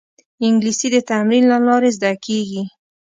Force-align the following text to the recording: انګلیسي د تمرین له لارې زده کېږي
انګلیسي 0.47 0.87
د 0.95 0.97
تمرین 1.09 1.43
له 1.51 1.57
لارې 1.67 1.89
زده 1.97 2.11
کېږي 2.25 2.61